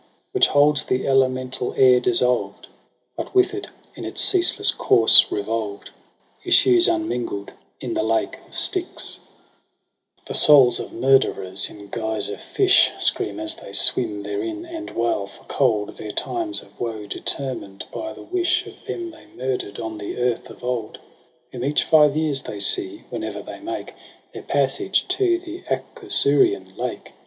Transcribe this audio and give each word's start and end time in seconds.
Which 0.31 0.47
holds 0.47 0.83
the 0.85 1.07
elemental 1.07 1.75
air 1.77 1.99
dissolved 1.99 2.63
j 2.63 2.69
But 3.15 3.35
with 3.35 3.53
it 3.53 3.67
in 3.93 4.03
its 4.03 4.19
ceaseless 4.19 4.71
course 4.71 5.27
revolved 5.31 5.91
Issues 6.43 6.87
unmingl'd 6.87 7.51
in 7.79 7.93
the 7.93 8.01
lake 8.01 8.39
of 8.47 8.57
Styx. 8.57 9.19
i^a 9.19 9.19
EROS 9.19 9.19
6 9.19 9.19
PSYCHE' 9.19 10.25
The 10.25 10.33
souls 10.33 10.79
of 10.79 10.91
murderers, 10.91 11.69
in 11.69 11.87
guise 11.89 12.31
of 12.31 12.41
fish, 12.41 12.89
Scream 12.97 13.39
as 13.39 13.53
they 13.53 13.73
swim 13.73 14.23
therein 14.23 14.65
and 14.65 14.89
wail 14.89 15.27
for 15.27 15.43
cold. 15.43 15.95
Their 15.97 16.09
times 16.09 16.63
of 16.63 16.79
woe 16.79 17.05
determined 17.05 17.85
by 17.93 18.11
the 18.13 18.23
wish 18.23 18.65
Of 18.65 18.83
them 18.85 19.11
they 19.11 19.27
murder'd 19.35 19.79
on 19.79 19.99
the 19.99 20.17
earth 20.17 20.49
of 20.49 20.63
old: 20.63 20.97
Whom 21.51 21.63
each 21.63 21.83
five 21.83 22.17
years 22.17 22.41
they 22.41 22.59
see, 22.59 23.03
whene'er 23.11 23.43
they 23.43 23.59
make 23.59 23.93
Their 24.33 24.41
passage 24.41 25.07
to 25.09 25.37
the 25.37 25.61
Acherusian 25.69 26.75
lake. 26.75 27.11